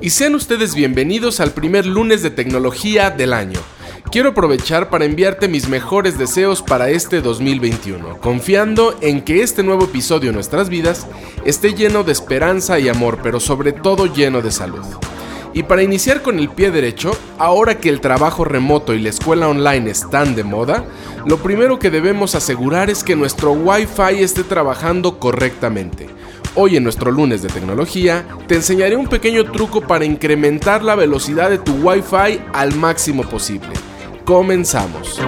Y 0.00 0.10
sean 0.10 0.34
ustedes 0.34 0.74
bienvenidos 0.74 1.40
al 1.40 1.52
primer 1.52 1.86
lunes 1.86 2.22
de 2.22 2.30
tecnología 2.30 3.10
del 3.10 3.32
año. 3.32 3.60
Quiero 4.10 4.30
aprovechar 4.30 4.90
para 4.90 5.04
enviarte 5.04 5.48
mis 5.48 5.68
mejores 5.68 6.18
deseos 6.18 6.60
para 6.60 6.90
este 6.90 7.22
2021, 7.22 8.18
confiando 8.18 8.96
en 9.00 9.22
que 9.22 9.42
este 9.42 9.62
nuevo 9.62 9.84
episodio 9.84 10.30
de 10.30 10.34
nuestras 10.34 10.68
vidas 10.68 11.06
esté 11.44 11.72
lleno 11.72 12.04
de 12.04 12.12
esperanza 12.12 12.78
y 12.78 12.88
amor, 12.88 13.20
pero 13.22 13.40
sobre 13.40 13.72
todo 13.72 14.12
lleno 14.12 14.42
de 14.42 14.50
salud. 14.50 14.84
Y 15.54 15.62
para 15.64 15.82
iniciar 15.82 16.22
con 16.22 16.38
el 16.38 16.48
pie 16.48 16.70
derecho, 16.70 17.16
ahora 17.38 17.78
que 17.78 17.88
el 17.88 18.00
trabajo 18.00 18.44
remoto 18.44 18.94
y 18.94 19.00
la 19.00 19.10
escuela 19.10 19.48
online 19.48 19.90
están 19.90 20.34
de 20.34 20.44
moda, 20.44 20.84
lo 21.26 21.38
primero 21.38 21.78
que 21.78 21.90
debemos 21.90 22.34
asegurar 22.34 22.90
es 22.90 23.04
que 23.04 23.16
nuestro 23.16 23.52
Wi-Fi 23.52 24.22
esté 24.22 24.44
trabajando 24.44 25.18
correctamente. 25.18 26.08
Hoy 26.54 26.76
en 26.76 26.84
nuestro 26.84 27.10
lunes 27.10 27.40
de 27.40 27.48
tecnología 27.48 28.26
te 28.46 28.56
enseñaré 28.56 28.94
un 28.94 29.06
pequeño 29.06 29.50
truco 29.50 29.80
para 29.80 30.04
incrementar 30.04 30.82
la 30.82 30.94
velocidad 30.94 31.48
de 31.48 31.56
tu 31.56 31.72
Wi-Fi 31.76 32.42
al 32.52 32.74
máximo 32.74 33.22
posible. 33.22 33.70
Comenzamos. 34.26 35.18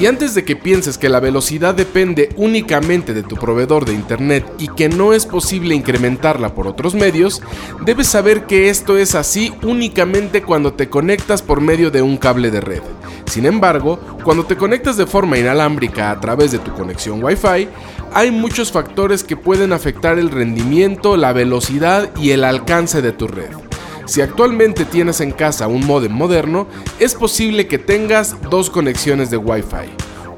Y 0.00 0.06
antes 0.06 0.34
de 0.34 0.44
que 0.44 0.56
pienses 0.56 0.96
que 0.96 1.10
la 1.10 1.20
velocidad 1.20 1.74
depende 1.74 2.30
únicamente 2.36 3.12
de 3.12 3.22
tu 3.22 3.36
proveedor 3.36 3.84
de 3.84 3.92
Internet 3.92 4.46
y 4.58 4.68
que 4.68 4.88
no 4.88 5.12
es 5.12 5.26
posible 5.26 5.74
incrementarla 5.74 6.54
por 6.54 6.66
otros 6.66 6.94
medios, 6.94 7.42
debes 7.84 8.06
saber 8.06 8.46
que 8.46 8.70
esto 8.70 8.96
es 8.96 9.14
así 9.14 9.52
únicamente 9.62 10.42
cuando 10.42 10.72
te 10.72 10.88
conectas 10.88 11.42
por 11.42 11.60
medio 11.60 11.90
de 11.90 12.00
un 12.00 12.16
cable 12.16 12.50
de 12.50 12.62
red. 12.62 12.80
Sin 13.26 13.44
embargo, 13.44 14.00
cuando 14.24 14.46
te 14.46 14.56
conectas 14.56 14.96
de 14.96 15.06
forma 15.06 15.36
inalámbrica 15.36 16.10
a 16.10 16.18
través 16.18 16.50
de 16.50 16.60
tu 16.60 16.72
conexión 16.72 17.22
Wi-Fi, 17.22 17.68
hay 18.14 18.30
muchos 18.30 18.72
factores 18.72 19.22
que 19.22 19.36
pueden 19.36 19.74
afectar 19.74 20.18
el 20.18 20.30
rendimiento, 20.30 21.18
la 21.18 21.34
velocidad 21.34 22.08
y 22.16 22.30
el 22.30 22.44
alcance 22.44 23.02
de 23.02 23.12
tu 23.12 23.28
red. 23.28 23.69
Si 24.10 24.20
actualmente 24.20 24.84
tienes 24.84 25.20
en 25.20 25.30
casa 25.30 25.68
un 25.68 25.86
modem 25.86 26.10
moderno, 26.10 26.66
es 26.98 27.14
posible 27.14 27.68
que 27.68 27.78
tengas 27.78 28.34
dos 28.50 28.68
conexiones 28.68 29.30
de 29.30 29.36
Wi-Fi, 29.36 29.88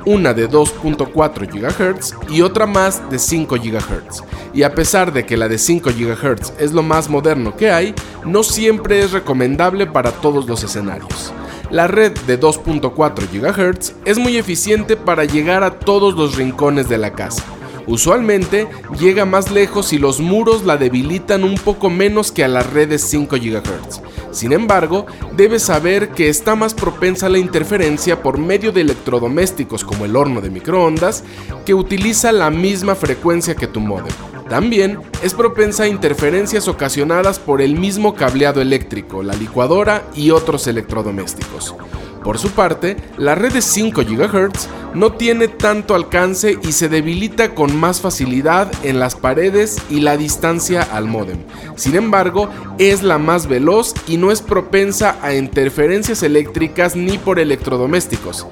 una 0.04 0.34
de 0.34 0.46
2.4 0.46 1.48
GHz 1.50 2.14
y 2.28 2.42
otra 2.42 2.66
más 2.66 3.08
de 3.08 3.18
5 3.18 3.56
GHz. 3.56 4.24
Y 4.52 4.64
a 4.64 4.74
pesar 4.74 5.14
de 5.14 5.24
que 5.24 5.38
la 5.38 5.48
de 5.48 5.56
5 5.56 5.88
GHz 5.88 6.52
es 6.58 6.72
lo 6.72 6.82
más 6.82 7.08
moderno 7.08 7.56
que 7.56 7.70
hay, 7.70 7.94
no 8.26 8.42
siempre 8.42 9.00
es 9.00 9.12
recomendable 9.12 9.86
para 9.86 10.10
todos 10.12 10.46
los 10.46 10.62
escenarios. 10.62 11.32
La 11.70 11.86
red 11.86 12.12
de 12.26 12.38
2.4 12.38 13.26
GHz 13.32 13.94
es 14.04 14.18
muy 14.18 14.36
eficiente 14.36 14.98
para 14.98 15.24
llegar 15.24 15.64
a 15.64 15.78
todos 15.78 16.14
los 16.14 16.36
rincones 16.36 16.90
de 16.90 16.98
la 16.98 17.14
casa 17.14 17.42
Usualmente 17.86 18.68
llega 18.98 19.24
más 19.24 19.50
lejos 19.50 19.92
y 19.92 19.98
los 19.98 20.20
muros 20.20 20.64
la 20.64 20.76
debilitan 20.76 21.44
un 21.44 21.56
poco 21.56 21.90
menos 21.90 22.32
que 22.32 22.44
a 22.44 22.48
las 22.48 22.70
redes 22.72 23.02
5 23.02 23.36
GHz. 23.36 24.00
Sin 24.30 24.52
embargo, 24.52 25.06
debes 25.36 25.64
saber 25.64 26.10
que 26.10 26.28
está 26.28 26.54
más 26.54 26.74
propensa 26.74 27.26
a 27.26 27.28
la 27.28 27.38
interferencia 27.38 28.22
por 28.22 28.38
medio 28.38 28.72
de 28.72 28.80
electrodomésticos 28.80 29.84
como 29.84 30.04
el 30.04 30.16
horno 30.16 30.40
de 30.40 30.50
microondas, 30.50 31.24
que 31.66 31.74
utiliza 31.74 32.32
la 32.32 32.50
misma 32.50 32.94
frecuencia 32.94 33.54
que 33.54 33.66
tu 33.66 33.80
modem. 33.80 34.12
También 34.48 34.98
es 35.22 35.34
propensa 35.34 35.84
a 35.84 35.88
interferencias 35.88 36.68
ocasionadas 36.68 37.38
por 37.38 37.62
el 37.62 37.78
mismo 37.78 38.14
cableado 38.14 38.60
eléctrico, 38.60 39.22
la 39.22 39.34
licuadora 39.34 40.02
y 40.14 40.30
otros 40.30 40.66
electrodomésticos. 40.66 41.74
Por 42.24 42.38
su 42.38 42.50
parte, 42.50 42.96
la 43.16 43.34
red 43.34 43.52
de 43.52 43.62
5 43.62 44.02
GHz 44.02 44.68
no 44.94 45.12
tiene 45.12 45.48
tanto 45.48 45.94
alcance 45.94 46.58
y 46.62 46.72
se 46.72 46.88
debilita 46.88 47.54
con 47.54 47.76
más 47.76 48.00
facilidad 48.00 48.70
en 48.84 49.00
las 49.00 49.16
paredes 49.16 49.78
y 49.90 50.00
la 50.00 50.16
distancia 50.16 50.82
al 50.82 51.06
modem. 51.06 51.38
Sin 51.76 51.96
embargo, 51.96 52.48
es 52.78 53.02
la 53.02 53.18
más 53.18 53.48
veloz 53.48 53.94
y 54.06 54.18
no 54.18 54.30
es 54.30 54.40
propensa 54.40 55.16
a 55.22 55.34
interferencias 55.34 56.22
eléctricas 56.22 56.94
ni 56.94 57.18
por 57.18 57.38
electrodomésticos. 57.38 58.46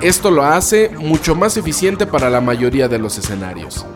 Esto 0.00 0.30
lo 0.30 0.44
hace 0.44 0.90
mucho 0.98 1.34
más 1.34 1.56
eficiente 1.56 2.06
para 2.06 2.30
la 2.30 2.40
mayoría 2.40 2.88
de 2.88 2.98
los 2.98 3.16
escenarios. 3.16 3.86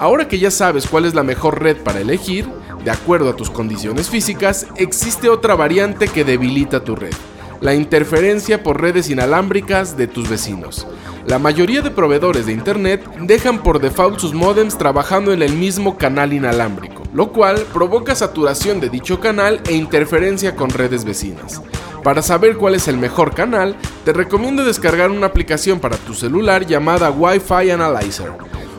Ahora 0.00 0.26
que 0.28 0.38
ya 0.38 0.50
sabes 0.50 0.86
cuál 0.86 1.04
es 1.04 1.14
la 1.14 1.22
mejor 1.22 1.62
red 1.62 1.76
para 1.76 2.00
elegir, 2.00 2.46
de 2.84 2.90
acuerdo 2.90 3.30
a 3.30 3.36
tus 3.36 3.48
condiciones 3.48 4.10
físicas, 4.10 4.66
existe 4.76 5.28
otra 5.28 5.54
variante 5.54 6.08
que 6.08 6.24
debilita 6.24 6.84
tu 6.84 6.96
red 6.96 7.14
la 7.60 7.74
interferencia 7.74 8.62
por 8.62 8.80
redes 8.80 9.10
inalámbricas 9.10 9.96
de 9.96 10.06
tus 10.06 10.28
vecinos. 10.28 10.86
La 11.26 11.38
mayoría 11.38 11.82
de 11.82 11.90
proveedores 11.90 12.46
de 12.46 12.52
Internet 12.52 13.04
dejan 13.20 13.62
por 13.62 13.80
default 13.80 14.20
sus 14.20 14.32
modems 14.32 14.78
trabajando 14.78 15.32
en 15.32 15.42
el 15.42 15.54
mismo 15.54 15.96
canal 15.98 16.32
inalámbrico, 16.32 17.02
lo 17.12 17.32
cual 17.32 17.66
provoca 17.72 18.14
saturación 18.14 18.78
de 18.78 18.90
dicho 18.90 19.18
canal 19.18 19.60
e 19.68 19.74
interferencia 19.74 20.54
con 20.54 20.70
redes 20.70 21.04
vecinas. 21.04 21.62
Para 22.04 22.22
saber 22.22 22.56
cuál 22.56 22.76
es 22.76 22.86
el 22.86 22.98
mejor 22.98 23.34
canal, 23.34 23.74
te 24.04 24.12
recomiendo 24.12 24.64
descargar 24.64 25.10
una 25.10 25.26
aplicación 25.26 25.80
para 25.80 25.96
tu 25.96 26.14
celular 26.14 26.64
llamada 26.64 27.10
Wi-Fi 27.10 27.70
Analyzer. 27.70 28.30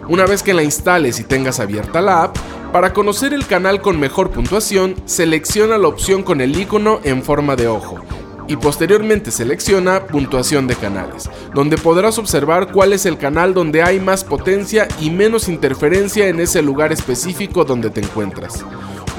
Una 0.08 0.26
vez 0.26 0.42
que 0.42 0.54
la 0.54 0.64
instales 0.64 1.20
y 1.20 1.26
tengas 1.26 1.60
abierta 1.60 2.02
la 2.02 2.24
app, 2.24 2.38
para 2.72 2.94
conocer 2.94 3.34
el 3.34 3.46
canal 3.46 3.82
con 3.82 4.00
mejor 4.00 4.30
puntuación, 4.30 4.96
selecciona 5.04 5.78
la 5.78 5.90
opción 5.90 6.24
con 6.24 6.40
el 6.40 6.58
icono 6.58 7.02
en 7.04 7.24
forma 7.24 7.58
de 7.58 7.68
ojo 7.68 8.07
y 8.48 8.56
posteriormente 8.56 9.32
selecciona 9.32 10.06
puntuación 10.06 10.68
de 10.68 10.76
canales, 10.76 11.30
donde 11.54 11.78
podrás 11.78 12.18
observar 12.18 12.72
cuál 12.72 12.94
es 12.94 13.06
el 13.06 13.18
canal 13.18 13.54
donde 13.54 13.84
hay 13.84 14.00
más 14.00 14.24
potencia 14.24 14.88
y 15.00 15.10
menos 15.10 15.50
interferencia 15.50 16.28
en 16.28 16.40
ese 16.40 16.62
lugar 16.62 16.94
específico 16.94 17.66
donde 17.66 17.90
te 17.90 18.02
encuentras. 18.02 18.64